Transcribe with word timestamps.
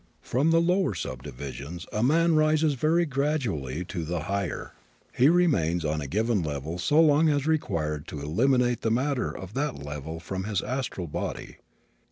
From 0.23 0.49
the 0.49 0.59
lower 0.59 0.95
subdivisions 0.95 1.85
a 1.93 2.01
man 2.01 2.33
rises 2.33 2.73
very 2.73 3.05
gradually 3.05 3.85
to 3.85 4.03
the 4.03 4.21
higher. 4.21 4.71
He 5.13 5.29
remains 5.29 5.85
on 5.85 6.01
a 6.01 6.07
given 6.07 6.41
level 6.41 6.79
so 6.79 6.99
long 6.99 7.29
as 7.29 7.41
is 7.41 7.45
required 7.47 8.07
to 8.07 8.19
eliminate 8.19 8.81
the 8.81 8.89
matter 8.89 9.29
of 9.29 9.53
that 9.53 9.75
level 9.77 10.19
from 10.19 10.45
his 10.45 10.63
astral 10.63 11.05
body. 11.05 11.57